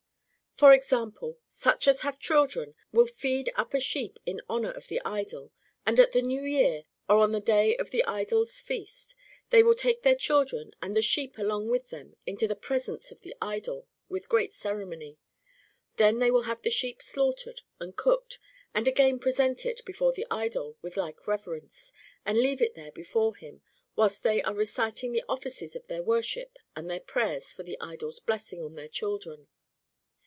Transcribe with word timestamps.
For 0.57 0.73
example, 0.73 1.39
such 1.47 1.87
as 1.87 2.01
have 2.01 2.19
children 2.19 2.75
will 2.91 3.07
feed 3.07 3.51
up 3.55 3.73
a 3.73 3.79
sheep 3.79 4.19
204 4.27 4.35
MARCO 4.35 4.45
POLO 4.45 4.49
Book 4.51 4.53
I. 4.53 4.53
in 4.53 4.65
honour 4.67 4.77
of 4.77 4.87
the 4.89 5.01
idol, 5.03 5.51
and 5.87 5.99
at 5.99 6.11
the 6.11 6.21
New 6.21 6.43
Year, 6.43 6.83
or 7.09 7.15
on 7.17 7.31
the 7.31 7.39
day 7.39 7.75
of 7.77 7.89
the 7.89 8.03
Idol's 8.03 8.59
Feast, 8.59 9.15
they 9.49 9.63
will 9.63 9.73
take 9.73 10.03
their 10.03 10.13
children 10.13 10.71
and 10.79 10.93
the 10.93 11.01
sheep 11.01 11.39
along 11.39 11.69
with 11.71 11.87
them 11.89 12.15
into 12.27 12.47
the 12.47 12.55
presence 12.55 13.09
of 13.11 13.21
the 13.21 13.35
idol 13.41 13.87
with 14.07 14.29
great 14.29 14.53
ceremony. 14.53 15.17
Then 15.97 16.19
they 16.19 16.29
will 16.29 16.43
have 16.43 16.61
the 16.61 16.69
sheep 16.69 17.01
slaughtered 17.01 17.61
and 17.79 17.95
cooked, 17.97 18.37
and 18.71 18.87
again 18.87 19.17
present 19.17 19.65
it 19.65 19.83
before 19.83 20.11
the 20.11 20.27
idol 20.29 20.77
with 20.83 20.95
like 20.95 21.25
reverence, 21.27 21.91
and 22.23 22.37
leave 22.37 22.61
it 22.61 22.75
there 22.75 22.91
before 22.91 23.33
him, 23.35 23.63
whilst 23.95 24.21
they 24.21 24.43
are 24.43 24.53
reciting 24.53 25.11
the 25.11 25.23
offices 25.27 25.75
of 25.75 25.87
their 25.87 26.03
worship 26.03 26.59
and 26.75 26.87
their 26.87 26.99
prayers 26.99 27.51
for 27.51 27.63
the 27.63 27.79
idol's 27.79 28.19
blessing 28.19 28.61
on 28.61 28.75
their 28.75 28.87
children. 28.89 29.47